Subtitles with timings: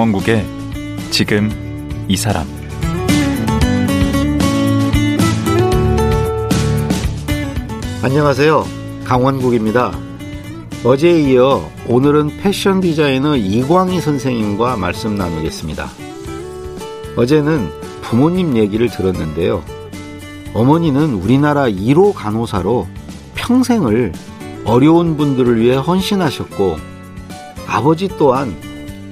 [0.00, 0.46] 강원국의
[1.10, 1.50] 지금
[2.08, 2.46] 이 사람
[8.02, 8.64] 안녕하세요.
[9.04, 9.92] 강원국입니다.
[10.84, 15.86] 어제에 이어 오늘은 패션 디자이너 이광희 선생님과 말씀 나누겠습니다.
[17.16, 17.68] 어제는
[18.00, 19.62] 부모님 얘기를 들었는데요.
[20.54, 22.86] 어머니는 우리나라 1호 간호사로
[23.34, 24.12] 평생을
[24.64, 26.78] 어려운 분들을 위해 헌신하셨고
[27.66, 28.69] 아버지 또한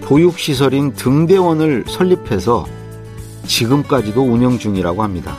[0.09, 2.65] 보육시설인 등대원을 설립해서
[3.47, 5.37] 지금까지도 운영 중이라고 합니다.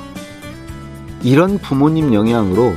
[1.24, 2.76] 이런 부모님 영향으로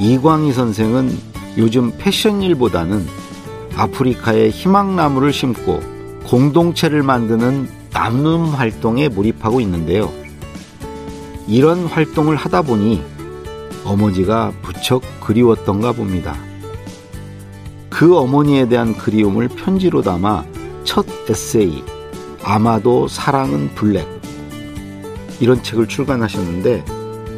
[0.00, 1.16] 이광희 선생은
[1.56, 3.06] 요즘 패션 일보다는
[3.74, 5.80] 아프리카에 희망나무를 심고
[6.24, 10.12] 공동체를 만드는 나눔 활동에 몰입하고 있는데요.
[11.48, 13.02] 이런 활동을 하다 보니
[13.86, 16.36] 어머니가 무척 그리웠던가 봅니다.
[17.88, 20.44] 그 어머니에 대한 그리움을 편지로 담아
[20.90, 21.84] 첫 에세이
[22.42, 24.08] 아마도 사랑은 블랙
[25.38, 26.84] 이런 책을 출간하셨는데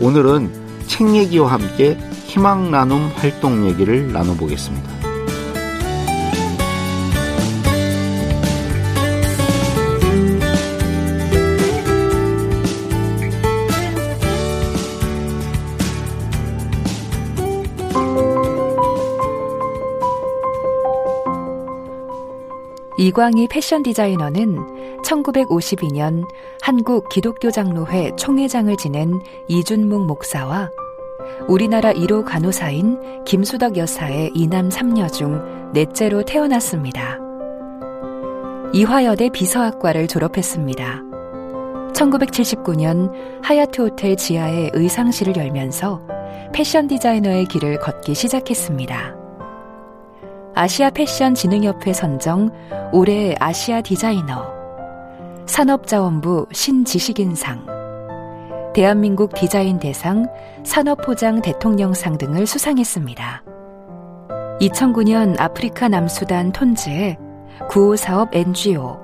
[0.00, 4.91] 오늘은 책 얘기와 함께 희망 나눔 활동 얘기를 나눠보겠습니다.
[23.12, 26.24] 이광희 패션 디자이너는 1952년
[26.62, 30.70] 한국 기독교 장로회 총회장을 지낸 이준묵 목사와
[31.46, 35.42] 우리나라 1호 간호사인 김수덕 여사의 이남 3녀 중
[35.74, 37.18] 넷째로 태어났습니다.
[38.72, 41.02] 이화여대 비서학과를 졸업했습니다.
[41.92, 46.00] 1979년 하얏트 호텔 지하에 의상실을 열면서
[46.54, 49.21] 패션 디자이너의 길을 걷기 시작했습니다.
[50.54, 52.50] 아시아 패션 진흥협회 선정
[52.92, 54.44] 올해 아시아 디자이너,
[55.46, 57.66] 산업자원부 신지식인상,
[58.74, 60.26] 대한민국 디자인 대상,
[60.64, 63.44] 산업포장 대통령상 등을 수상했습니다.
[64.60, 67.16] 2009년 아프리카 남수단 톤즈에
[67.70, 68.98] 구호사업 NGO,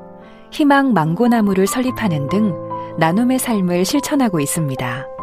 [0.50, 2.54] 희망 망고나무를 설립하는 등
[2.98, 5.17] 나눔의 삶을 실천하고 있습니다.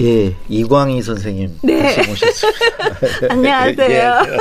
[0.00, 1.96] 예, 이광희 선생님 네.
[2.06, 3.30] 모셨습니다.
[3.32, 4.22] 안녕하세요.
[4.26, 4.36] 예.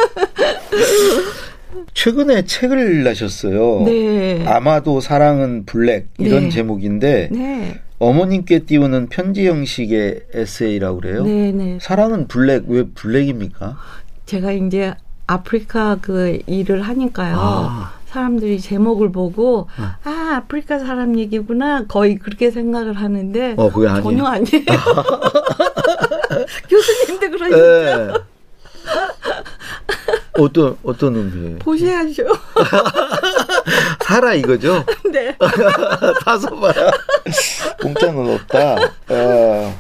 [1.94, 3.84] 최근에 책을 내셨어요.
[3.86, 4.44] 네.
[4.46, 6.50] 아마도 사랑은 블랙 이런 네.
[6.50, 7.82] 제목인데 네.
[8.00, 11.24] 어머님께 띄우는 편지 형식의 에세이라고 그래요.
[11.24, 11.78] 네, 네.
[11.82, 13.78] 사랑은 블랙 왜 블랙입니까?
[14.26, 14.94] 제가 이제
[15.28, 17.36] 아프리카 그 일을 하니까요.
[17.40, 17.94] 아.
[18.20, 19.98] 사람들이 제목을 보고 아.
[20.06, 24.04] 아 아프리카 사람 얘기구나 거의 그렇게 생각을 하는데 어, 그게 아니에요.
[24.04, 24.64] 전혀 아니에요.
[26.70, 27.60] 교수님도 그러시죠?
[27.60, 28.14] 예.
[30.38, 31.60] 어떤 어떤 의미예요?
[31.60, 32.24] 보셔야죠.
[34.06, 34.84] 살아 이거죠?
[35.12, 35.36] 네.
[36.24, 36.92] 다섯 봐야
[37.82, 38.76] 공짜는 없다.
[39.10, 39.74] 아.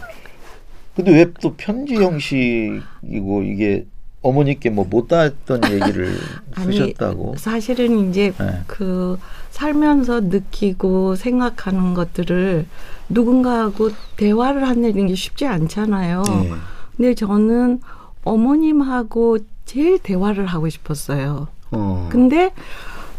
[0.96, 3.85] 근데 왜 또 편지 형식이고 이게
[4.25, 6.18] 어머니께 뭐 못다 했던 얘기를
[6.58, 7.36] 쓰셨다고?
[7.38, 8.62] 사실은 이제 네.
[8.66, 9.19] 그
[9.52, 12.66] 살면서 느끼고 생각하는 것들을
[13.09, 16.24] 누군가하고 대화를 하는 게 쉽지 않잖아요.
[16.28, 16.52] 예.
[16.97, 17.81] 근데 저는
[18.24, 21.47] 어머님하고 제일 대화를 하고 싶었어요.
[21.72, 22.09] 어.
[22.12, 22.52] 근데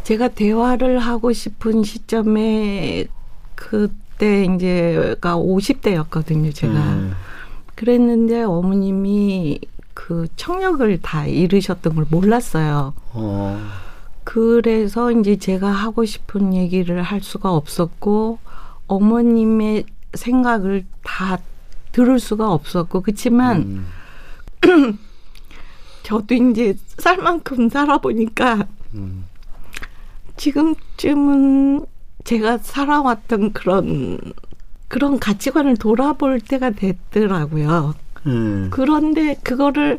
[0.03, 3.07] 제가 대화를 하고 싶은 시점에
[3.55, 6.75] 그때 이제가 50대였거든요, 제가.
[6.75, 7.13] 음.
[7.77, 9.61] 그랬는데 어머님이
[9.97, 12.93] 그 청력을 다 잃으셨던 걸 몰랐어요.
[13.15, 13.67] 어.
[14.25, 18.39] 그래서 이제 제가 하고 싶은 얘기를 할 수가 없었고
[18.89, 21.39] 어머님의 생각을 다
[21.93, 23.87] 들을 수가 없었고 그렇지만
[24.67, 24.99] 음.
[26.05, 29.25] 저도 이제 살 만큼 살아보니까 음.
[30.37, 31.87] 지금쯤은
[32.25, 34.19] 제가 살아왔던 그런
[34.89, 37.95] 그런 가치관을 돌아볼 때가 됐더라고요.
[38.27, 38.69] 음.
[38.71, 39.99] 그런데 그거를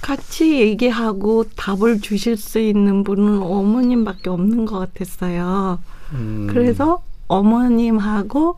[0.00, 5.78] 같이 얘기하고 답을 주실 수 있는 분은 어머님밖에 없는 것 같았어요.
[6.12, 6.46] 음.
[6.50, 8.56] 그래서 어머님하고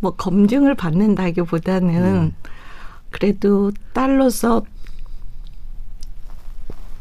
[0.00, 2.34] 뭐 검증을 받는다기보다는 음.
[3.10, 4.64] 그래도 딸로서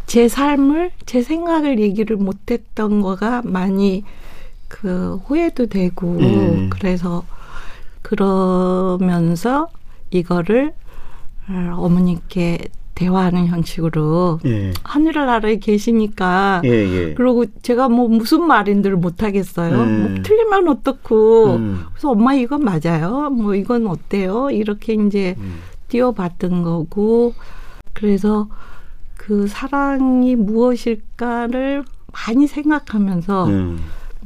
[0.06, 4.04] 제 삶을 제 생각을 얘기를 못했던 거가 많이
[4.68, 6.70] 그 후회도 되고 음.
[6.70, 7.26] 그래서
[8.02, 9.70] 그러면서
[10.12, 10.74] 이거를
[11.50, 12.60] 어, 어머님께
[12.96, 14.72] 대화하는 형식으로 예.
[14.84, 17.14] 하늘나라에 계시니까 예, 예.
[17.16, 19.74] 그리고 제가 뭐 무슨 말인들 못 하겠어요.
[19.82, 20.02] 음.
[20.14, 21.56] 뭐 틀리면 어떻고.
[21.56, 21.86] 음.
[21.92, 23.30] 그래서 엄마 이건 맞아요.
[23.32, 24.52] 뭐 이건 어때요?
[24.52, 25.60] 이렇게 이제 음.
[25.90, 27.34] 띄워봤던 거고.
[27.94, 28.48] 그래서
[29.18, 31.84] 그 사랑이 무엇일까를
[32.28, 33.80] 많이 생각하면서 음.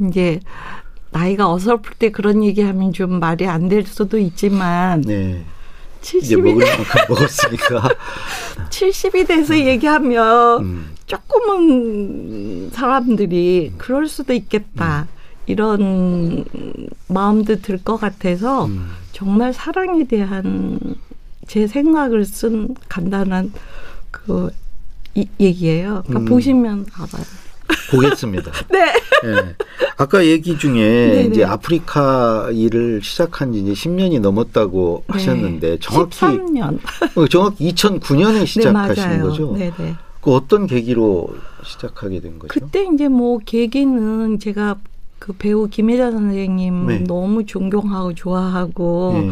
[0.07, 0.39] 이제
[1.11, 5.43] 나이가 어설플 때 그런 얘기하면 좀 말이 안 될 수도 있지만 네.
[6.15, 7.89] 이제 70이 먹을 만큼 먹었으니까.
[8.69, 10.85] 70이 돼서 얘기하면 음.
[11.05, 15.07] 조금은 사람들이 그럴 수도 있겠다.
[15.45, 16.45] 이런
[17.07, 18.89] 마음도 들 것 같아서 음.
[19.13, 20.79] 정말 사랑에 대한
[21.47, 23.53] 제 생각을 쓴 간단한
[24.11, 24.49] 그
[25.15, 26.03] 이, 얘기예요.
[26.05, 26.25] 그러니까 음.
[26.25, 27.25] 보시면 알아요.
[27.91, 28.51] 보겠습니다.
[28.69, 28.93] 네.
[29.25, 29.55] 예.
[29.97, 31.21] 아까 얘기 중에 네네.
[31.25, 36.79] 이제 아프리카 일을 시작한 지 이제 10년이 넘었다고 하셨는데 정확히 13년.
[37.15, 39.19] 어, 정확히 2009년에 시작하신 네.
[39.19, 39.53] 거죠?
[39.53, 39.95] 네네.
[40.21, 41.29] 그 어떤 계기로
[41.63, 42.53] 시작하게 된 거죠?
[42.53, 44.77] 그때 이제 뭐 계기는 제가
[45.19, 46.99] 그 배우 김혜자 선생님 네.
[46.99, 49.31] 너무 존경하고 좋아하고 네.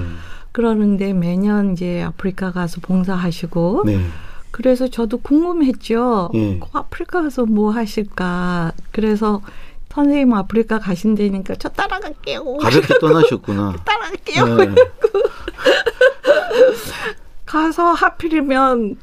[0.52, 4.00] 그러는데 매년 이제 아프리카 가서 봉사하시고 네.
[4.56, 6.30] 그래서 저도 궁금했죠.
[6.34, 6.60] 예.
[6.60, 8.72] 그 아프리카 가서 뭐 하실까.
[8.94, 9.42] 그래서
[9.90, 12.58] 선생님 아프리카 가신다니까 저 따라갈게요.
[12.58, 13.76] 가볍게 떠나셨구나.
[13.84, 14.56] 따라갈게요.
[14.56, 14.76] 네.
[17.46, 18.96] 가서 하필이면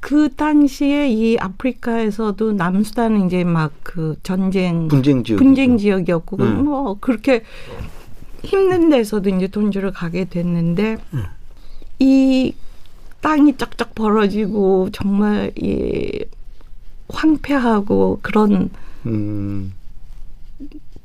[0.00, 5.36] 그 당시에 이 아프리카에서도 남수단은 이제 막 그 전쟁 분쟁 지역.
[5.36, 6.44] 분쟁 지역이었고 네.
[6.44, 7.44] 뭐 그렇게
[8.42, 11.20] 힘든 데서도 이제 돈 주러 가게 됐는데 네.
[11.98, 12.54] 이
[13.20, 16.24] 땅이 쩍쩍 벌어지고 정말 이
[17.08, 18.70] 황폐하고 그런
[19.06, 19.72] 음.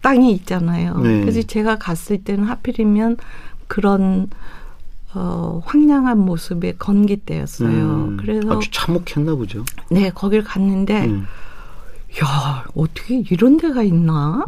[0.01, 0.97] 땅이 있잖아요.
[1.00, 1.21] 네.
[1.21, 3.17] 그래서 제가 갔을 때는 하필이면
[3.67, 4.29] 그런
[5.13, 7.69] 어, 황량한 모습의 건기 때였어요.
[7.69, 8.17] 음.
[8.17, 9.63] 그래서 아주 참혹했나 보죠.
[9.89, 11.25] 네 거길 갔는데 음.
[12.23, 14.44] 야 어떻게 이런 데가 있나?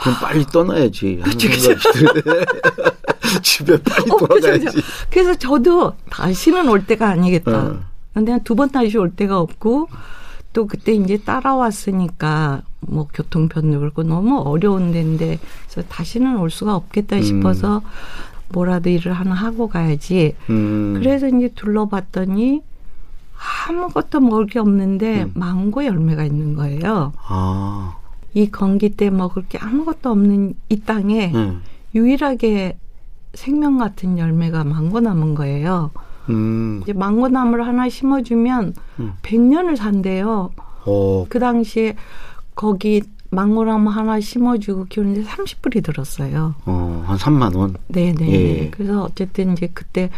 [0.00, 0.02] 음.
[0.02, 2.44] 그럼 빨리 떠나야지 그쵸, 드는데
[3.42, 4.64] 집에 빨리 어, 돌아가야지.
[4.66, 4.80] 그죠.
[5.10, 7.66] 그래서 저도 다시는 올 때가 아니겠다.
[7.66, 7.80] 어.
[8.14, 9.88] 근데 한두번 다시 올 데가 없고
[10.52, 15.38] 또 그때 이제 따라왔으니까 뭐 교통 편도 그렇고 너무 어려운 데인데
[15.70, 17.22] 그래서 다시는 올 수가 없겠다 음.
[17.22, 17.82] 싶어서
[18.48, 20.34] 뭐라도 일을 하나 하고 가야지.
[20.48, 20.94] 음.
[20.98, 22.62] 그래서 이제 둘러봤더니
[23.68, 25.32] 아무것도 먹을 게 없는데 음.
[25.34, 27.12] 망고 열매가 있는 거예요.
[27.28, 27.96] 아.
[28.34, 31.56] 이 건기 때 먹을 게 아무것도 없는 이 땅에 네.
[31.94, 32.78] 유일하게
[33.34, 35.90] 생명 같은 열매가 망고 남은 거예요.
[36.28, 36.80] 음.
[36.82, 39.12] 이제 망고 나무를 하나 심어주면 음.
[39.22, 40.50] 100년을 산대요.
[40.86, 41.26] 어.
[41.28, 41.96] 그 당시에
[42.54, 46.54] 거기 망고나무 하나 심어주고 키우는데 30불이 들었어요.
[46.66, 47.76] 어, 한 3만 원.
[47.88, 48.32] 네네.
[48.32, 48.70] 예.
[48.70, 50.10] 그래서 어쨌든 이제 그때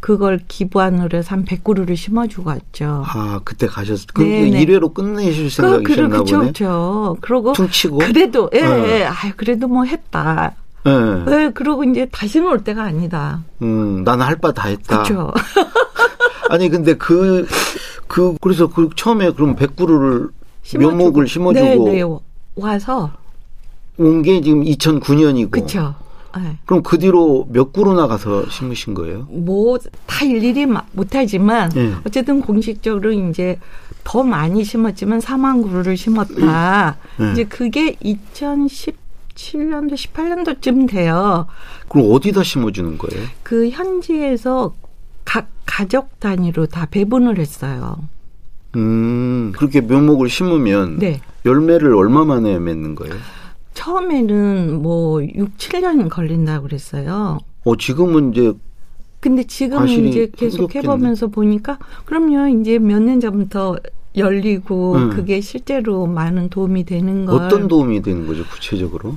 [0.00, 3.02] 그걸 기부안으로 해서 한 100그루를 심어주고 왔죠.
[3.06, 4.00] 아, 그때 가셨.
[4.14, 4.60] 그 네네.
[4.62, 6.46] 일회로 끝내실 생각이셨나 그래, 그쵸, 보네.
[6.48, 7.16] 그쵸.
[7.20, 7.98] 그러고 퉁치고.
[7.98, 8.86] 그래도 예, 어.
[8.86, 9.04] 예.
[9.04, 10.54] 아유 그래도 뭐 했다.
[10.86, 10.90] 예.
[11.46, 13.42] 예, 그러고 이제 다시는 올 때가 아니다.
[13.62, 15.02] 음, 나는 할 바 다 했다.
[15.02, 15.32] 그렇죠.
[16.50, 17.46] 아니 근데 그
[18.06, 20.28] 그 그래서 그 처음에 그럼 백구루를
[20.80, 22.04] 묘목을 심어주고 네, 네.
[22.56, 23.10] 와서
[23.98, 25.50] 온 게 지금 2009년이고.
[25.50, 25.94] 그쵸.
[26.44, 26.56] 예.
[26.66, 29.26] 그럼 그 뒤로 몇 구루나 가서 심으신 거예요?
[29.30, 31.94] 뭐 다 일일이 마- 못하지만 예.
[32.06, 33.58] 어쨌든 공식적으로 이제
[34.04, 36.96] 더 많이 심었지만 4만 그루를 심었다.
[37.20, 37.32] 예.
[37.32, 41.46] 이제 그게 2017년도 18년도쯤 돼요.
[41.88, 43.26] 그럼 어디다 심어주는 거예요?
[43.42, 44.74] 그 현지에서
[45.24, 47.96] 각 가족 단위로 다 배분을 했어요.
[48.76, 51.20] 음, 그렇게 묘목을 심으면 네.
[51.44, 53.14] 열매를 얼마 만에 맺는 거예요?
[53.78, 57.38] 처음에는 뭐 6, 7년 걸린다고 그랬어요.
[57.64, 58.52] 어, 지금은 이제
[59.20, 60.82] 근데 지금 이제 계속 힘겹겠네.
[60.88, 63.76] 해보면서 보니까 그럼요 이제 몇 년 전부터
[64.16, 65.10] 열리고 음.
[65.10, 69.16] 그게 실제로 많은 도움이 되는 걸 어떤 도움이 되는 거죠, 구체적으로?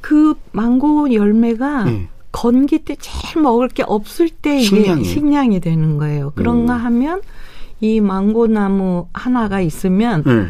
[0.00, 2.08] 그 망고 열매가 예.
[2.30, 5.04] 건기 때 제일 먹을 게 없을 때 이게 식량이에요?
[5.08, 6.32] 식량이 되는 거예요.
[6.36, 6.84] 그런가 음.
[6.84, 7.20] 하면
[7.80, 10.48] 이 망고 나무 하나가 있으면 예.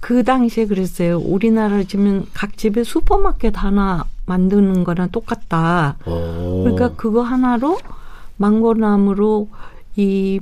[0.00, 1.18] 그 당시에 그랬어요.
[1.18, 5.96] 우리나라 지금 각 집에 슈퍼마켓 하나 만드는 거랑 똑같다.
[6.06, 6.62] 어.
[6.64, 7.78] 그러니까 그거 하나로
[8.38, 9.48] 망고나무로
[9.96, 10.40] 이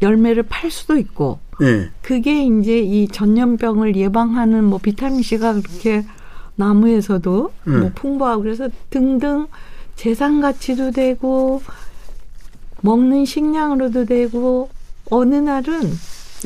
[0.00, 1.90] 열매를 팔 수도 있고 예.
[2.00, 6.04] 그게 이제 이 전염병을 예방하는 뭐 비타민 C가 그렇게
[6.54, 7.80] 나무에서도 음.
[7.80, 9.46] 뭐 풍부하고 그래서 등등
[9.96, 11.62] 재산 가치도 되고
[12.82, 14.70] 먹는 식량으로도 되고
[15.10, 15.80] 어느 날은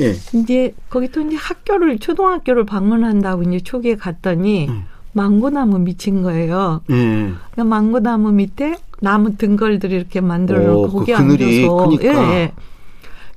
[0.00, 0.14] 예.
[0.38, 4.84] 이제 거기 또 이제 학교를 초등학교를 방문한다고 이제 초기에 갔더니 음.
[5.12, 6.80] 망고나무 미친 거예요.
[6.90, 7.32] 예.
[7.52, 12.04] 그러니까 망고나무 밑에 나무 등걸들이 이렇게 만들어 놓고 오, 그 거기 그늘이 앉아서 크니까.
[12.04, 12.52] 예, 예.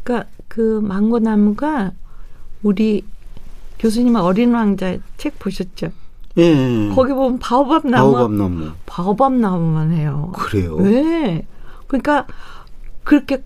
[0.04, 1.92] 그러니까 그 망고나무가
[2.64, 3.04] 우리
[3.80, 5.92] 교수님 어린 왕자 책 보셨죠?
[6.38, 6.90] 예.
[6.96, 8.72] 거기 보면 바오밥 나무 바오밥 나무.
[8.86, 10.32] 바오밥 나무만 해요.
[10.34, 10.76] 그래요.
[10.76, 11.46] 왜?
[11.88, 12.26] 그러니까
[13.04, 13.44] 그렇게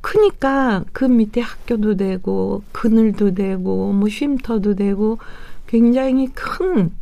[0.00, 5.18] 크니까 그 밑에 학교도 되고 그늘도 되고 뭐 쉼터도 되고
[5.66, 6.98] 굉장히 큰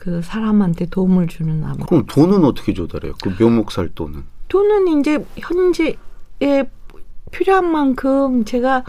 [0.00, 1.84] 그 사람한테 도움을 주는 나무.
[1.84, 3.12] 그럼 돈은 어떻게 조달해요?
[3.22, 4.24] 그 묘목 살 돈은?
[4.48, 6.64] 돈은 이제 현재에
[7.30, 8.82] 필요한 만큼 제가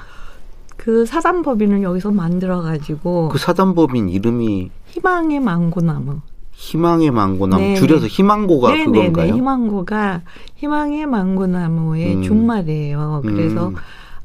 [0.77, 6.21] 그 사단법인을 여기서 만들어 가지고 그 사단법인 이름이 희망의 망고나무.
[6.61, 7.75] 희망의 망고나무 네네.
[7.75, 8.91] 줄여서 희망고가 네네네.
[8.91, 9.33] 그건가요?
[9.33, 10.21] 희망고가
[10.57, 12.21] 희망의 망고나무의 음.
[12.21, 13.23] 준말이에요.
[13.25, 13.75] 그래서 음.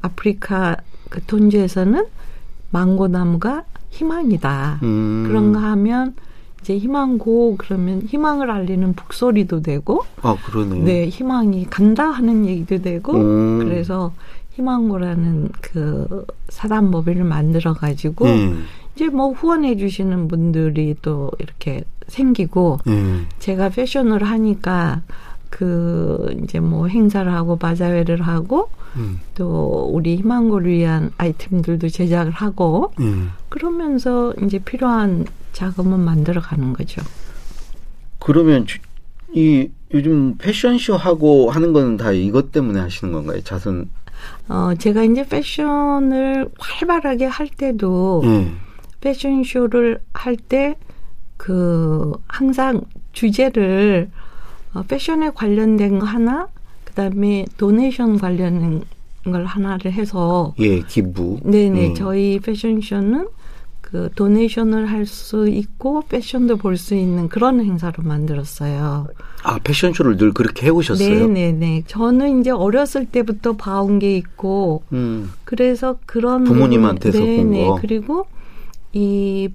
[0.01, 0.77] 아프리카
[1.09, 2.05] 그 톤주에서는
[2.69, 4.79] 망고나무가 희망이다.
[4.83, 5.23] 음.
[5.27, 6.13] 그런가 하면
[6.61, 10.79] 이제 희망고 그러면 희망을 알리는 북소리도 되고 아 그러네.
[10.81, 13.59] 네 희망이 간다 하는 얘기도 되고 음.
[13.59, 14.13] 그래서
[14.53, 18.53] 희망고라는 그 사단법인을 만들어 가지고 네.
[18.97, 23.19] 이제 뭐 후원해 주시는 분들이 또 이렇게 생기고 네.
[23.37, 25.03] 제가 패션을 하니까
[25.51, 29.19] 그 이제 뭐 행사를 하고 바자회를 하고 음.
[29.35, 33.05] 또 우리 희망고를 위한 아이템들도 제작을 하고 네.
[33.49, 37.03] 그러면서 이제 필요한 자금은 만들어 가는 거죠.
[38.19, 38.79] 그러면 주-
[39.35, 43.41] 이 요즘 패션쇼 하고 하는 거는 다 이것 때문에 하시는 건가요?
[43.43, 43.89] 자선.
[44.49, 48.51] 어 제가 이제 패션을 활발하게 할 때도 네.
[49.11, 50.75] 패션쇼를 할 때
[51.37, 52.81] 그 항상
[53.13, 54.09] 주제를
[54.73, 56.47] 어, 패션에 관련된 거 하나
[56.83, 58.81] 그다음에 도네이션 관련된
[59.25, 61.39] 걸 하나를 해서 예, 기부.
[61.43, 61.93] 네네 음.
[61.95, 63.27] 저희 패션쇼는
[63.81, 69.07] 그 도네이션을 할 수 있고 패션도 볼 수 있는 그런 행사로 만들었어요.
[69.43, 71.27] 아 패션쇼를 늘 그렇게 해오셨어요?
[71.27, 71.83] 네네네.
[71.85, 75.31] 저는 이제 어렸을 때부터 봐온 게 있고 음.
[75.43, 77.67] 그래서 그런 부모님한테서 본 네네.
[77.67, 77.77] 거.
[77.79, 78.25] 그리고
[78.93, 79.49] 이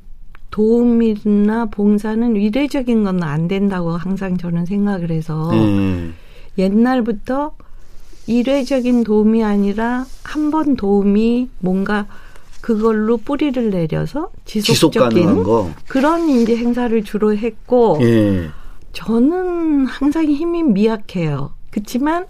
[0.51, 6.11] 도움이나 봉사는 의례적인 건 안 된다고 항상 저는 생각을 해서 네.
[6.59, 7.53] 옛날부터
[8.27, 12.07] 일회적인 도움이 아니라 한 번 도움이 뭔가
[12.61, 15.45] 그걸로 뿌리를 내려서 지속 지속적인.
[15.89, 18.49] 그런 이제 행사를 주로 했고 예.
[18.93, 21.51] 저는 항상 힘이 미약해요.
[21.71, 22.27] 그렇지만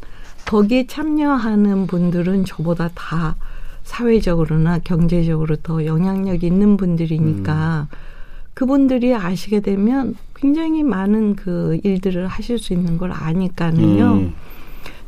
[0.47, 3.37] 거기에 참여하는 분들은 저보다 다
[3.85, 7.89] 사회적으로나 경제적으로 더 영향력 있는 분들이니까
[8.55, 14.05] 그분들이 아시게 되면 굉장히 많은 그 일들을 하실 수 있는 걸 아니까는요.
[14.13, 14.35] 음.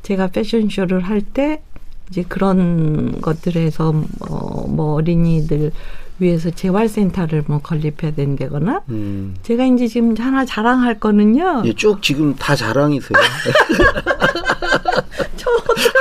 [0.02, 1.62] 제가 패션쇼를 할 때
[2.10, 5.72] 이제 그런 것들에서 뭐, 뭐 어린이들
[6.18, 9.34] 위해서 재활센터를 뭐 건립해야 된다거나 음.
[9.42, 11.62] 제가 이제 지금 하나 자랑할 거는요.
[11.64, 13.18] 예, 쭉 지금 다 자랑이세요.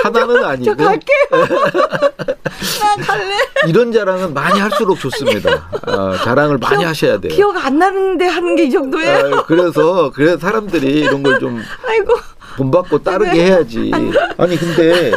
[0.03, 1.27] 저, 하나는 아니고 저 갈게요.
[1.31, 3.33] 나 갈래.
[3.67, 5.69] 이런 자랑은 많이 할수록 좋습니다.
[5.83, 7.33] 아, 자랑을 많이 기억- 하셔야 돼요.
[7.33, 9.35] 기억 안 나는데 하는 게 이 정도예요.
[9.35, 12.13] 아, 그래서 그래서 사람들이 이런 걸 좀 아이고.
[12.57, 13.45] 본받고 따르게 네.
[13.45, 13.91] 해야지.
[14.37, 15.11] 아니 근데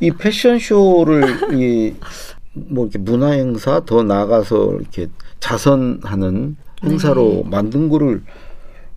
[0.00, 1.94] 이 패션쇼를 이
[2.54, 5.08] 뭐 이렇게 문화 행사 더 나가서 이렇게
[5.40, 8.22] 자선하는 행사로 만든 거를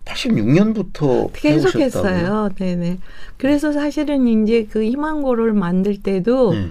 [0.06, 2.50] 86년부터 계속했어요.
[2.56, 2.98] 네네.
[3.36, 6.70] 그래서 사실은 이제 그 희망고를 만들 때도 네.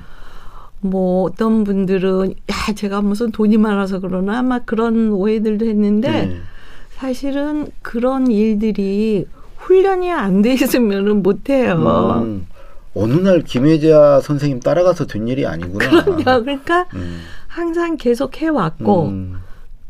[0.79, 6.37] 뭐 어떤 분들은 야 제가 무슨 돈이 많아서 그러나 막 그런 오해들도 했는데 네.
[6.91, 9.25] 사실은 그런 일들이
[9.57, 12.21] 훈련이 안 돼 있으면은 못 해요.
[12.23, 12.45] 음,
[12.93, 16.03] 어느 날 김혜자 선생님 따라가서 된 일이 아니구나.
[16.03, 16.43] 그럼요.
[16.43, 19.37] 그러니까 음, 항상 계속 해왔고 음,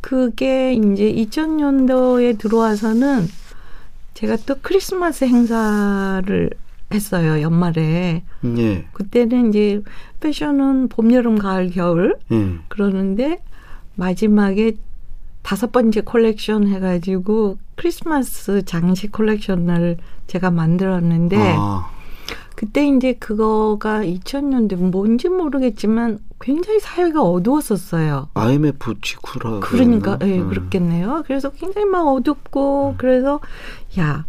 [0.06, 3.28] 그게 이제 2000년도에 들어와서는
[4.14, 6.52] 제가 또 크리스마스 행사를
[6.94, 8.22] 했어요 연말에.
[8.58, 9.82] 예, 그때는 이제
[10.20, 12.60] 패션은 봄 여름 가을 겨울 예.
[12.68, 13.40] 그러는데
[13.96, 14.74] 마지막에
[15.42, 19.98] 다섯 번째 콜렉션 해가지고 크리스마스 장식 콜렉션을
[20.28, 21.90] 제가 만들었는데 아,
[22.54, 28.30] 그때 이제 그거가 2000년대 뭔지 모르겠지만 굉장히 사회가 어두웠었어요.
[28.36, 29.62] IMF 직후라.
[29.62, 30.20] 그러니까?
[30.22, 30.50] 예 음.
[30.50, 31.24] 그렇겠네요.
[31.26, 33.40] 그래서 굉장히 막 어둡고 그래서
[34.00, 34.26] 야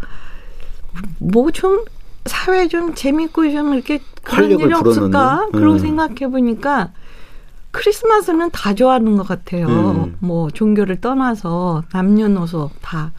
[1.21, 1.85] 뭐 좀
[2.25, 5.49] 사회 좀 재밌고 좀 이렇게 그런 일이 없을까?
[5.53, 5.79] 그러고 음.
[5.79, 6.93] 생각해 보니까
[7.71, 9.67] 크리스마스는 다 좋아하는 것 같아요.
[9.69, 10.17] 음.
[10.21, 13.13] 뭐 종교를 떠나서 남녀노소 다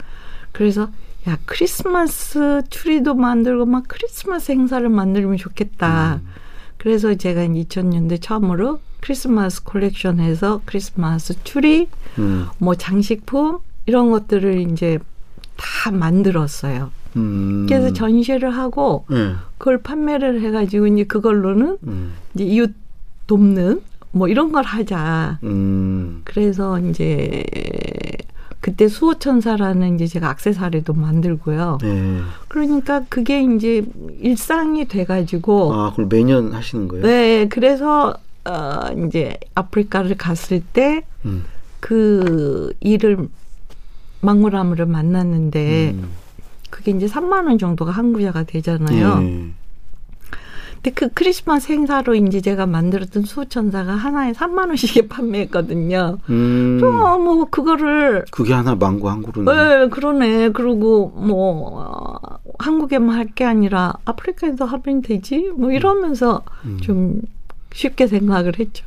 [0.52, 0.88] 그래서
[1.28, 6.20] 야 크리스마스 추리도 만들고 막 크리스마스 행사를 만들면 좋겠다.
[6.22, 6.28] 음.
[6.78, 11.88] 그래서 제가 2000년대 처음으로 크리스마스 콜렉션 해서 크리스마스 추리,
[12.18, 14.98] 음, 뭐 장식품 이런 것들을 이제
[15.56, 16.90] 다 만들었어요.
[17.16, 17.66] 음.
[17.68, 22.72] 그래서 전시를 하고 예, 그걸 판매를 해가지고 이제 그걸로는 음, 이제 이웃
[23.26, 23.80] 돕는
[24.12, 25.38] 뭐 이런 걸 하자.
[25.42, 27.44] 음, 그래서 이제
[28.60, 31.78] 그때 수호천사라는 이제 제가 악세사리도 만들고요.
[31.80, 32.20] 네.
[32.48, 33.84] 그러니까 그게 이제
[34.20, 37.06] 일상이 돼가지고 아, 그걸 매년 하시는 거예요?
[37.06, 38.14] 네, 그래서
[38.48, 41.44] 어 이제 아프리카를 갔을 때 음.
[41.80, 43.28] 그 일을
[44.20, 46.08] 망무라무를 만났는데 음.
[46.70, 49.20] 그게 이제 3만 원 정도가 한국자가 되잖아요.
[49.22, 49.50] 예.
[50.74, 56.18] 근데 그 크리스마스 행사로 이제 제가 만들었던 수호천사가 하나에 3만 원씩에 판매했거든요.
[56.30, 56.80] 음.
[56.82, 59.52] 어, 뭐 그거를 그게 하나 망고 한 그루네.
[59.52, 60.48] 네, 그러네.
[60.50, 65.50] 그리고 뭐 어, 한국에만 할 게 아니라 아프리카에도 하면 되지.
[65.56, 66.78] 뭐 이러면서 음.
[66.80, 67.20] 좀
[67.72, 68.84] 쉽게 생각을 했죠.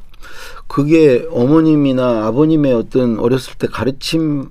[0.67, 4.45] 그게 어머님이나 아버님의 어떤 어렸을 때 가르침의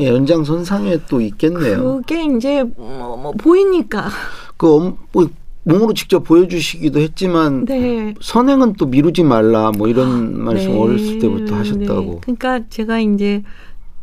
[0.00, 1.96] 연장선상에 또 있겠네요.
[1.96, 4.08] 그게 이제 뭐, 뭐 보이니까.
[4.56, 5.28] 그, 엄, 뭐
[5.66, 8.14] 몸으로 직접 보여주시기도 했지만 네.
[8.20, 12.12] 선행은 또 미루지 말라 뭐 이런 말씀 네, 어렸을 때부터 하셨다고.
[12.12, 12.18] 네.
[12.20, 13.42] 그러니까 제가 이제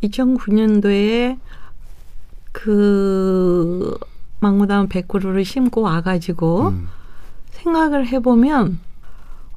[0.02, 1.38] 2009년도에
[2.52, 3.96] 그
[4.40, 6.88] 망고다운 100그루를 심고 와가지고 음.
[7.52, 8.78] 생각을 해보면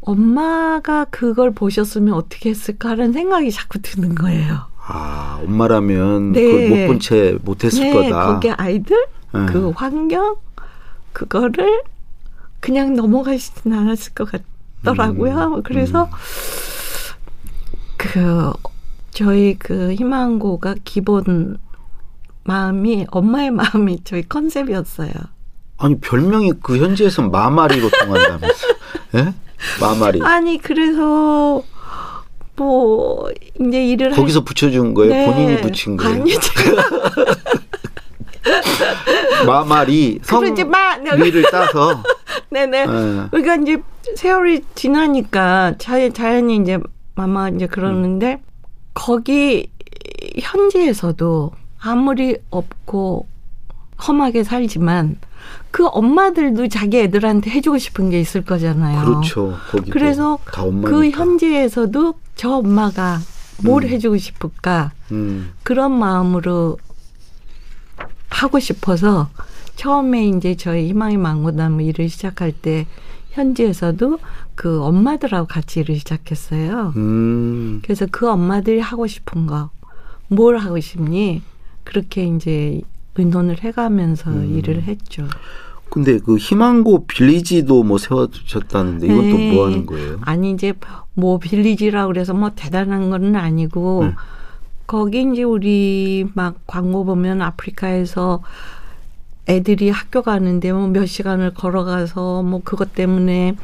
[0.08, 4.62] 엄마가 그걸 보셨으면 어떻게 했을까라는 생각이 자꾸 드는 거예요.
[4.78, 6.44] 아 엄마라면 네.
[6.44, 8.28] 그걸 못본 채 못했을 네, 거다.
[8.28, 8.96] 거기 아이들
[9.34, 9.46] 네.
[9.48, 10.38] 그 환경
[11.12, 11.84] 그거를
[12.62, 14.32] 그냥 넘어가시진 않았을 것
[14.82, 15.56] 같더라고요.
[15.56, 16.10] 음, 그래서
[17.98, 18.54] 그
[19.12, 21.58] 저희 그 희망고가 기본
[22.46, 25.12] 마음이 엄마의 마음이 저희 컨셉이었어요.
[25.80, 28.68] 아니 별명이 그 현지에서 마마리로 통한다면서?
[29.16, 29.34] 예?
[29.80, 30.20] 마마리.
[30.24, 31.64] 아니 그래서
[32.56, 35.14] 뭐 이제 일을 거기서 붙여준 거예요?
[35.14, 35.26] 네.
[35.26, 36.22] 본인이 붙인 거예요?
[36.22, 36.84] 아니 제가
[39.46, 40.20] 마마리.
[40.22, 40.24] 네.
[40.24, 42.04] 성리를 따서.
[42.50, 42.80] 네네.
[42.80, 42.86] 예.
[43.32, 43.82] 그러니까 이제
[44.16, 46.80] 세월이 지나니까 자, 자연히 이제
[47.16, 48.42] 마마 이제 그러는데
[48.94, 49.70] 거기
[50.40, 53.28] 현지에서도 아무리 없고
[54.08, 55.18] 험하게 살지만
[55.72, 59.04] 그 엄마들도 자기 애들한테 해주고 싶은 게 있을 거잖아요.
[59.04, 59.58] 그렇죠.
[59.92, 60.40] 그래서.
[60.46, 63.20] 그 현지에서도 저 엄마가
[63.64, 63.90] 뭘 음.
[63.90, 65.52] 해주고 싶을까 음.
[65.64, 66.78] 그런 마음으로
[68.30, 69.30] 하고 싶어서
[69.76, 72.88] 처음에 이제 저희 희망의 망고나무 일을 시작할 때
[73.32, 74.20] 현지에서도
[74.56, 76.94] 그 엄마들하고 같이 일을 시작했어요.
[76.96, 77.82] 음.
[77.84, 79.70] 그래서 그 엄마들이 하고 싶은 거,
[80.28, 81.44] 뭘 하고 싶니?
[81.84, 82.82] 그렇게 이제
[83.18, 84.58] 의논을 해가면서 음.
[84.58, 85.28] 일을 했죠.
[85.90, 89.52] 근데 그 희망고 빌리지도 뭐 세워주셨다는데 이건 네.
[89.52, 90.18] 또뭐 하는 거예요?
[90.22, 90.74] 아니 이제
[91.14, 94.16] 뭐 빌리지라 그래서 뭐 대단한 건 아니고 네.
[94.86, 98.42] 거기 이제 우리 막 광고 보면 아프리카에서
[99.48, 103.56] 애들이 학교 가는데 뭐 몇 시간을 걸어가서 뭐 그것 때문에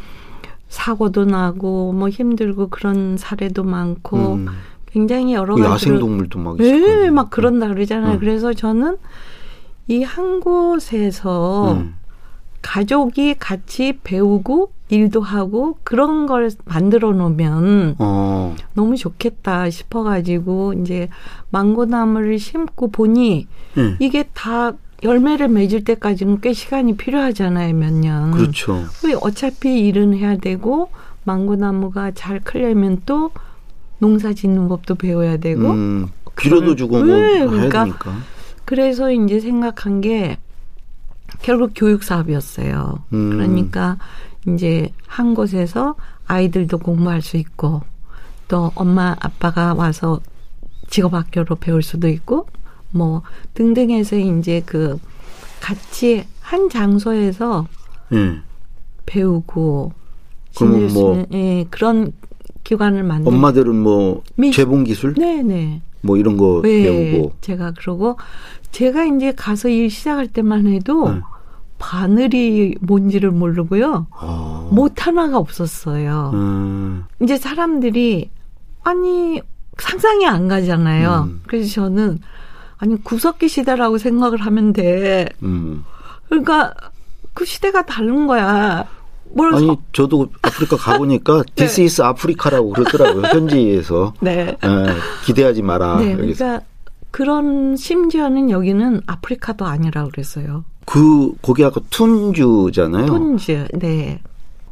[0.69, 4.47] 사고도 나고 뭐 힘들고 그런 사례도 많고 음.
[4.87, 7.09] 굉장히 여러 그 가지로 야생 동물도 막 있을 네.
[7.09, 8.13] 막 그런다 그러잖아요.
[8.13, 8.19] 음.
[8.19, 8.97] 그래서 저는
[9.87, 11.95] 이 한 곳에서 음.
[12.61, 18.55] 가족이 같이 배우고 일도 하고 그런 걸 만들어 놓으면 어.
[18.73, 21.09] 너무 좋겠다 싶어가지고 이제
[21.49, 23.95] 망고나무를 심고 보니 예.
[23.99, 28.31] 이게 다 열매를 맺을 때까지는 꽤 시간이 필요하잖아요, 몇 년.
[28.31, 28.85] 그렇죠.
[29.03, 30.89] 왜 어차피 일은 해야 되고
[31.25, 33.31] 망고나무가 잘 크려면 또
[33.99, 36.07] 농사 짓는 법도 배워야 되고 음.
[36.37, 38.13] 비료도 주고 뭐 네, 해야 그러니까 되니까.
[38.65, 40.37] 그래서 이제 생각한 게
[41.41, 43.03] 결국 교육 사업이었어요.
[43.13, 43.29] 음.
[43.31, 43.97] 그러니까
[44.47, 45.95] 이제 한 곳에서
[46.27, 47.81] 아이들도 공부할 수 있고
[48.47, 50.19] 또 엄마 아빠가 와서
[50.89, 52.47] 직업 학교로 배울 수도 있고
[52.91, 53.23] 뭐
[53.53, 54.99] 등등해서 이제 그
[55.59, 57.67] 같이 한 장소에서
[58.13, 58.39] 예.
[59.05, 59.91] 배우고
[60.51, 62.11] 지낼 수뭐 예, 그런
[62.63, 68.17] 기관을 만들 엄마들은 뭐 미- 재봉 기술 네네 뭐 이런 거 네, 배우고 제가 그러고
[68.71, 71.21] 제가 이제 가서 일 시작할 때만 해도 네.
[71.79, 74.07] 바늘이 뭔지를 모르고요.
[74.11, 74.69] 어.
[74.71, 76.31] 못 하나가 없었어요.
[76.33, 77.05] 음.
[77.21, 78.29] 이제 사람들이
[78.83, 79.41] 아니
[79.77, 81.29] 상상이 안 가잖아요.
[81.29, 81.41] 음.
[81.47, 82.19] 그래서 저는
[82.77, 85.29] 아니 구석기 시대라고 생각을 하면 돼.
[85.41, 85.83] 음.
[86.27, 86.73] 그러니까
[87.33, 88.85] 그 시대가 다른 거야.
[89.35, 94.55] 뭘 아니 서- 저도 아프리카 가보니까 This is 아프리카라고 그러더라고요 현지에서 네.
[94.63, 94.85] 예,
[95.25, 96.65] 기대하지 마라 네, 여기서 그러니까
[97.11, 100.63] 그런 심지어는 여기는 아프리카도 아니라 그랬어요.
[100.85, 104.19] 그 거기 아까 툰주잖아요 톤즈, 네,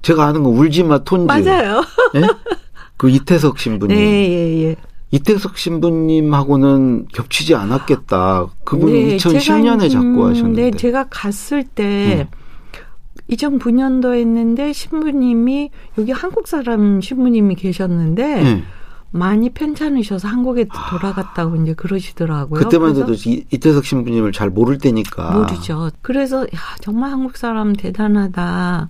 [0.02, 1.84] 제가 아는 거 울지마 톤주 맞아요.
[2.15, 2.21] 예?
[2.97, 4.76] 그 이태석 신부님 네, 예, 예.
[5.12, 12.28] 이태석 신부님하고는 겹치지 않았겠다 그분이 네, 2010년에 제가, 잡고 음, 하셨는데 네, 제가 갔을 때
[12.32, 12.40] 음.
[13.30, 18.63] 2009년도에 했는데 신부님이 여기 한국 사람 신부님이 계셨는데 예.
[19.13, 22.62] 많이 편찮으셔서 한국에 돌아갔다고 이제 그러시더라고요.
[22.62, 25.32] 그때만 해도 이- 이태석 신부님을 잘 모를 때니까.
[25.32, 25.91] 모르죠.
[26.02, 28.88] 그래서 야, 정말 한국 사람 대단하다.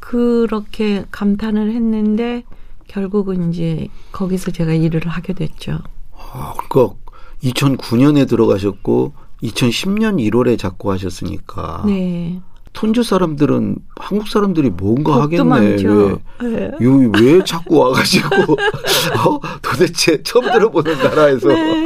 [0.00, 2.42] 그렇게 감탄을 했는데
[2.88, 5.78] 결국은 이제 거기서 제가 일을 하게 됐죠.
[6.16, 6.96] 아, 그러니까
[7.42, 12.40] 2009년에 들어가셨고 2010년 1월에 작고 하셨으니까 네.
[12.78, 15.42] 톤주 사람들은 한국 사람들이 뭔가 하겠네.
[15.42, 16.20] 많죠.
[16.40, 16.70] 네.
[16.78, 18.28] 왜, 요- 왜 자꾸 와가지고
[19.26, 19.40] 어?
[19.60, 21.84] 도대체 처음 들어보는 나라에서 네.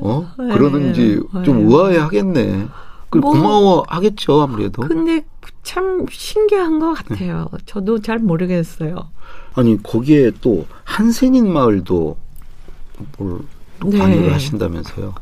[0.00, 0.54] 어 네.
[0.54, 1.64] 그러는지 좀 네.
[1.74, 2.68] 의아해 하겠네.
[3.10, 4.82] 그 뭐- 고마워 하겠죠 아무래도.
[4.82, 5.24] 근데
[5.64, 7.48] 참 신기한 것 같아요.
[7.66, 8.94] 저도 잘 모르겠어요.
[9.54, 12.16] 아니 거기에 또 한센인 마을도
[13.18, 13.44] 뭘또
[13.86, 13.98] 네.
[13.98, 15.14] 관여를 하신다면서요.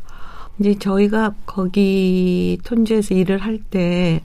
[0.59, 4.21] 이제 저희가 거기 톤주에서 일을 할때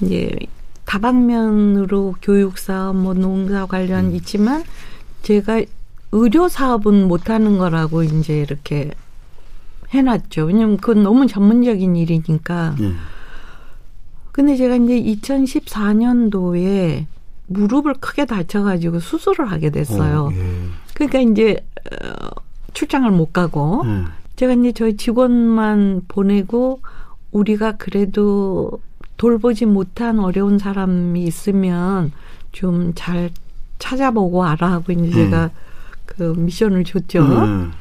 [0.00, 0.36] 이제
[0.84, 4.16] 다방면으로 교육 사업, 뭐 농사 관련 음.
[4.16, 4.64] 있지만
[5.22, 5.62] 제가
[6.12, 8.90] 의료 사업은 못 하는 거라고 이제 이렇게
[9.90, 10.46] 해놨죠.
[10.46, 12.76] 왜냐면 그건 너무 전문적인 일이니까.
[12.80, 12.92] 예.
[14.32, 17.06] 근데 제가 이제 2014년도에
[17.46, 20.26] 무릎을 크게 다쳐가지고 수술을 하게 됐어요.
[20.26, 20.68] 어, 예.
[20.94, 22.28] 그러니까 이제 어,
[22.72, 24.04] 출장을 못 가고 예.
[24.36, 26.80] 제가 이제 저희 직원만 보내고
[27.32, 28.80] 우리가 그래도
[29.20, 32.10] 돌보지 못한 어려운 사람이 있으면
[32.52, 33.30] 좀 잘
[33.78, 35.50] 찾아보고 와라 하고 이제 제가
[36.06, 37.20] 그 미션을 줬죠.
[37.20, 37.72] 음.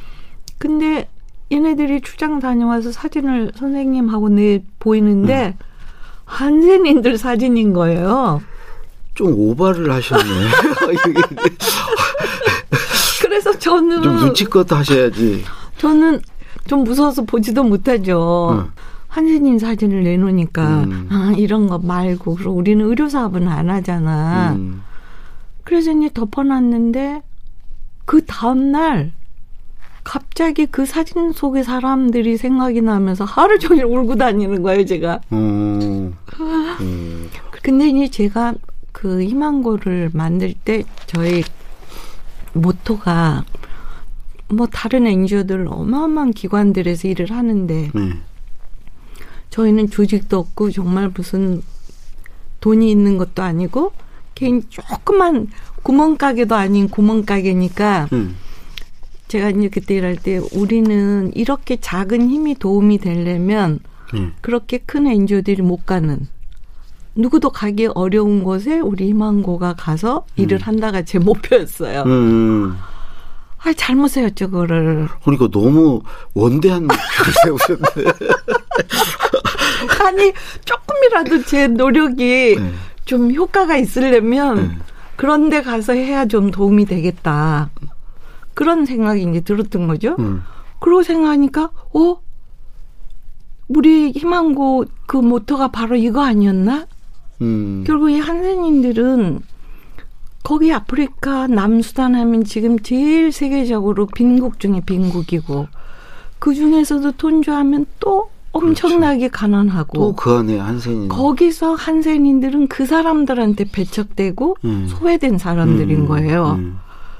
[0.57, 1.07] 근데
[1.49, 5.55] 얘네들이 출장 다녀와서 사진을 선생님하고 내 보이는데
[6.25, 8.41] 한센인들 사진인 거예요.
[9.15, 10.23] 좀 오바를 하셨네.
[13.21, 15.45] 그래서 저는 좀 눈치껏 하셔야지.
[15.77, 16.21] 저는
[16.67, 18.65] 좀 무서워서 보지도 못하죠.
[18.65, 18.71] 응.
[19.09, 21.07] 한센인 사진을 내놓으니까 음.
[21.11, 24.53] 아 이런 거 말고 그리고 우리는 의료 사업은 안 하잖아.
[24.53, 24.83] 음.
[25.63, 27.21] 그래서 이제 덮어놨는데
[28.05, 29.11] 그 다음 날
[30.03, 35.19] 갑자기 그 사진 속의 사람들이 생각이 나면서 하루 종일 울고 다니는 거예요, 제가.
[35.29, 35.35] 어.
[35.35, 37.29] 음.
[37.61, 38.53] 근데 이제 제가
[38.91, 41.43] 그 희망고를 만들 때 저희
[42.53, 43.43] 모토가
[44.47, 48.13] 뭐 다른 NGO들 어마어마한 기관들에서 일을 하는데 네.
[49.59, 51.61] 저희는 조직도 없고 정말 무슨
[52.61, 53.91] 돈이 있는 것도 아니고
[54.33, 55.47] 개인 조그만
[55.83, 58.37] 구멍가게도 아닌 구멍가게니까 음.
[59.27, 63.79] 제가 이제 그때 일할 때 우리는 이렇게 작은 힘이 도움이 되려면
[64.13, 64.31] 네.
[64.39, 66.27] 그렇게 큰 NGO들이 못 가는
[67.15, 72.05] 누구도 가기 어려운 곳에 우리 희망고가 가서 일을 한다가 제 목표였어요.
[73.65, 73.69] 음.
[73.69, 75.07] 아 잘못 세웠죠 그거를.
[75.23, 76.01] 그러니까 너무
[76.33, 78.11] 원대한 목표를 세우셨네.
[80.05, 80.33] 아니
[80.65, 82.73] 조금이라도 제 노력이 네.
[83.05, 84.77] 좀 효과가 있으려면 네.
[85.15, 87.69] 그런 데 가서 해야 좀 도움이 되겠다.
[88.53, 90.15] 그런 생각이 이제 들었던 거죠.
[90.19, 90.43] 음.
[90.79, 92.21] 그러고 생각하니까, 어?
[93.67, 96.87] 우리 희망고 그 모토가 바로 이거 아니었나?
[97.41, 97.83] 음.
[97.85, 99.41] 결국 이 한센인들은
[100.49, 105.67] 거기 아프리카 남수단 하면 지금 제일 세계적으로 빈국 중에 빈국이고
[106.39, 111.07] 그 중에서도 톤주하면 또 엄청나게 가난하고 또 그 안에 한센인.
[111.07, 114.87] 거기서 한센인들은 그 사람들한테 배척되고 음.
[114.89, 116.55] 소외된 사람들인 음, 거예요.
[116.57, 116.79] 음.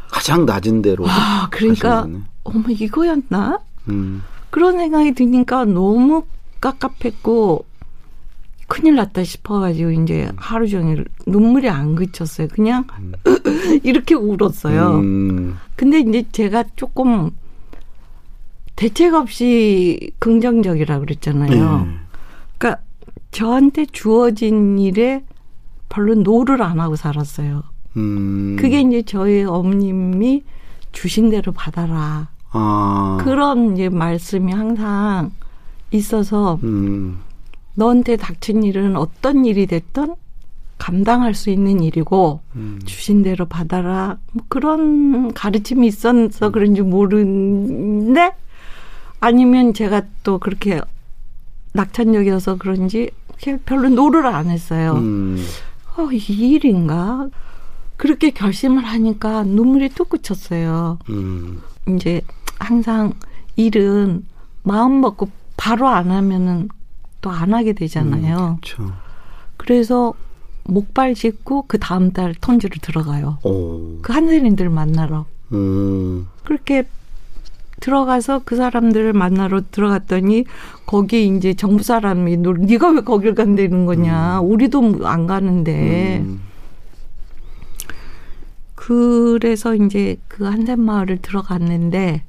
[0.10, 1.06] 가장 낮은 데로.
[1.08, 2.08] 아, 그러니까.
[2.46, 3.60] 어머 이거였나?
[3.90, 4.24] 음.
[4.50, 6.24] 그런 생각이 드니까 너무
[6.62, 7.64] 깝깝했고
[8.70, 12.48] 큰일 났다 싶어가지고 이제 하루 종일 눈물이 안 그쳤어요.
[12.50, 12.86] 그냥
[13.84, 15.00] 이렇게 울었어요.
[15.00, 15.58] 음.
[15.76, 17.32] 근데 이제 제가 조금
[18.76, 21.86] 대책 없이 긍정적이라 그랬잖아요.
[21.86, 21.94] 네.
[22.58, 22.82] 그러니까
[23.32, 25.26] 저한테 주어진 일에
[25.90, 27.64] 별로 no를 안 하고 살았어요.
[27.98, 28.56] 음.
[28.60, 30.44] 그게 이제 저희 어머님이
[30.92, 32.30] 주신 대로 받아라.
[32.52, 33.18] 아.
[33.22, 35.32] 그런 이제 말씀이 항상
[35.92, 37.20] 있어서 음.
[37.76, 40.16] 너한테 닥친 일은 어떤 일이 됐든
[40.78, 42.80] 감당할 수 있는 일이고 음.
[42.86, 44.18] 주신 대로 받아라.
[44.32, 48.32] 뭐 그런 가르침이 있어서 그런지 모르는데
[49.20, 50.82] 아니면 제가 또 그렇게
[51.74, 53.12] 낙천적이어서 그런지
[53.66, 54.94] 별로 no를 안 했어요.
[54.94, 55.38] 음.
[55.98, 57.30] 어, 이 일인가?
[57.98, 61.00] 그렇게 결심을 하니까 눈물이 뚝 그쳤어요.
[61.10, 61.62] 음.
[61.90, 62.22] 이제
[62.58, 63.14] 항상
[63.58, 64.26] 일은
[64.64, 66.70] 마음 먹고 바로 안 하면은
[67.22, 68.60] 또 안 하게 되잖아요.
[68.62, 68.94] 그렇죠.
[69.58, 70.14] 그래서
[70.64, 73.40] 목발 짚고 그 다음 달 톤즈를 들어가요.
[73.44, 74.00] 오.
[74.02, 75.26] 그 한센인들 만나러.
[75.52, 76.28] 음.
[76.46, 76.88] 그렇게
[77.80, 80.46] 들어가서 그 사람들을 만나러 들어갔더니
[80.86, 84.42] 거기 이제 정부 사람이 너 네가 왜 거길 간다는 거냐.
[84.42, 86.20] 우리도 안 가는데.
[86.26, 86.42] 음.
[88.76, 92.24] 그래서 이제 그 한샘 마을을 들어갔는데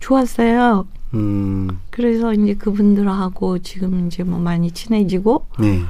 [0.00, 0.86] 좋았어요.
[1.14, 5.82] 음, 그래서 이제 그분들하고 지금 이제 뭐 많이 친해지고 네.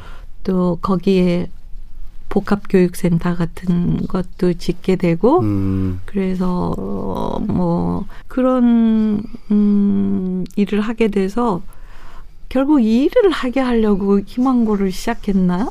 [0.44, 1.50] 또 거기에
[2.30, 11.61] 복합교육센터 같은 것도 짓게 되고 음, 그래서 어, 뭐 그런 음 일을 하게 돼서
[12.48, 15.70] 결국 이 일을 하게 하려고 희망고를 시작했나?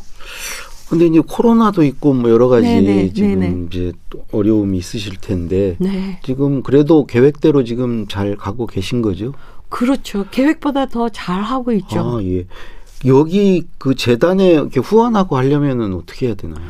[0.89, 3.65] 근데 이제 코로나도 있고 뭐 여러 가지 네네, 지금 네네.
[3.67, 6.19] 이제 또 어려움이 있으실 텐데 네.
[6.23, 9.33] 지금 그래도 계획대로 지금 잘 가고 계신 거죠?
[9.69, 10.25] 그렇죠.
[10.31, 11.99] 계획보다 더 잘 하고 있죠.
[12.17, 12.45] 아, 예.
[13.05, 16.65] 여기 그 재단에 이렇게 후원하고 하려면은 어떻게 해야 되나요?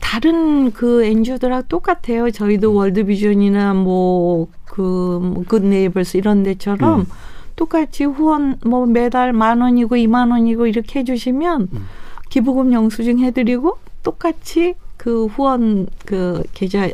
[0.00, 2.30] 다른 그 NGO들하고 똑같아요.
[2.30, 2.76] 저희도 음.
[2.76, 7.06] 월드비전이나 뭐 그 굿네이버스 이런 데처럼 음.
[7.54, 11.86] 똑같이 후원 뭐 매달 만 원이고 이만 원이고 이렇게 해주시면 음.
[12.34, 16.90] 기부금 영수증 해드리고 똑같이 그 후원 그 계좌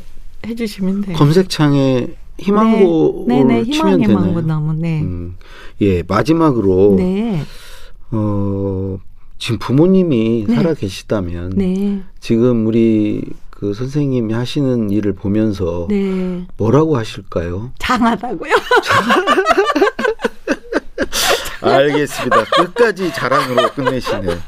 [0.47, 1.17] 해주시면 돼요.
[1.17, 4.47] 검색창에 희망고를 네, 네, 치면 희망 희망고 되나요?
[4.47, 5.01] 나무 네.
[5.01, 5.37] 음,
[5.81, 7.43] 예, 마지막으로 네.
[8.11, 8.99] 어,
[9.39, 10.55] 지금 부모님이 네.
[10.57, 12.03] 살아 계시다면 네.
[12.21, 16.45] 지금 우리 그 선생님이 하시는 일을 보면서 네.
[16.59, 17.73] 뭐라고 하실까요?
[17.79, 18.53] 장하다고요?
[21.61, 22.45] 알겠습니다.
[22.45, 24.39] 끝까지 자랑으로 끝내시네.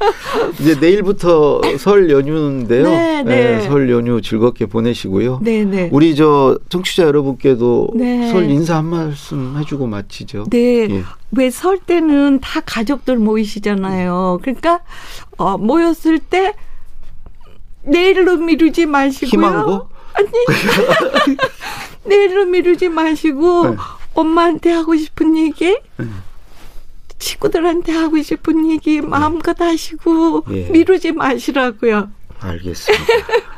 [0.59, 2.83] 이제 내일부터 설 연휴인데요.
[2.83, 3.55] 네, 네.
[3.55, 5.39] 예, 설 연휴 즐겁게 보내시고요.
[5.41, 5.89] 네, 네.
[5.91, 8.31] 우리 저 청취자 여러분께도 네.
[8.31, 10.45] 설 인사 한 말씀 해주고 마치죠.
[10.49, 10.87] 네.
[10.89, 11.03] 예.
[11.31, 14.39] 왜설 때는 다 가족들 모이시잖아요.
[14.41, 14.81] 그러니까
[15.37, 16.55] 어, 모였을 때
[17.83, 19.29] 내일로 미루지 마시고요.
[19.29, 19.89] 희망고?
[20.13, 20.27] 아니
[22.05, 23.75] 내일로 미루지 마시고 네.
[24.13, 26.05] 엄마한테 하고 싶은 얘기, 네.
[27.19, 30.69] 친구들한테 하고 싶은 얘기 마음껏 하시고 예.
[30.69, 32.09] 미루지 마시라고요.
[32.39, 33.05] 알겠습니다.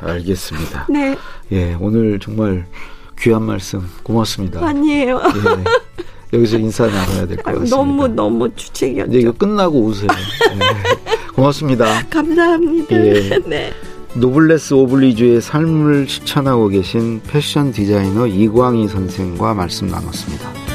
[0.00, 0.86] 알겠습니다.
[0.90, 1.16] 네,
[1.52, 2.66] 예, 오늘 정말
[3.18, 4.64] 귀한 말씀 고맙습니다.
[4.64, 5.20] 아니에요.
[6.32, 7.76] 예, 여기서 인사 나눠야 될 것 같습니다.
[7.76, 9.10] 너무 너무 주책이었죠.
[9.10, 10.08] 이제 이거 끝나고 우세요.
[10.54, 11.32] 예.
[11.34, 12.06] 고맙습니다.
[12.10, 12.96] 감사합니다.
[13.06, 13.38] 예.
[13.46, 13.72] 네.
[14.14, 20.65] 노블레스 오블리주의 삶을 실천하고 계신 패션 디자이너 이광희 선생과 말씀 나눴습니다.